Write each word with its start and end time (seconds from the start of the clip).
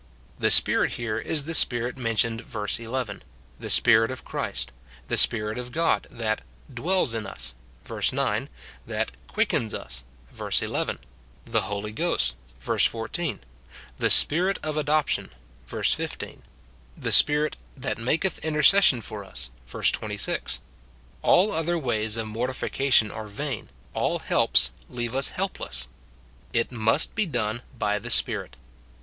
The 0.39 0.49
Spirit 0.49 0.93
here 0.93 1.19
is 1.19 1.43
the 1.43 1.53
Spirit 1.53 1.95
mentioned 1.95 2.41
verse 2.41 2.79
11, 2.79 3.21
the 3.59 3.69
Spirit 3.69 4.09
of 4.09 4.25
Christ, 4.25 4.71
the 5.09 5.15
Spirit 5.15 5.59
of 5.59 5.71
God, 5.71 6.07
that" 6.09 6.41
dwells 6.73 7.13
in 7.13 7.25
SININBELIEVERS. 7.25 7.53
149 7.83 8.01
US," 8.01 8.05
verse 8.07 8.11
9, 8.11 8.49
that 8.87 9.11
"quickens 9.27 9.73
us," 9.75 10.03
verse 10.31 10.63
11; 10.63 10.97
"the 11.45 11.61
Holy 11.69 11.91
Ghost," 11.91 12.33
verse 12.59 12.87
14;* 12.89 13.41
the 13.99 14.09
"Spirit 14.09 14.57
of 14.63 14.75
adoption," 14.75 15.29
verse 15.67 15.93
15; 15.93 16.41
the 16.97 17.11
Spirit 17.11 17.55
"that 17.77 17.99
maketh 17.99 18.39
intercession 18.43 19.01
for 19.01 19.23
us," 19.23 19.51
verse 19.67 19.91
26. 19.91 20.61
All 21.21 21.51
other 21.51 21.77
ways 21.77 22.17
of 22.17 22.25
mortification 22.25 23.11
are 23.11 23.27
vain, 23.27 23.69
all 23.93 24.17
helps 24.17 24.71
leave 24.89 25.13
us 25.13 25.29
helpless; 25.29 25.89
it 26.53 26.71
must 26.71 27.13
be 27.13 27.27
done 27.27 27.61
by 27.77 27.99
the 27.99 28.09
Spirit. 28.09 28.57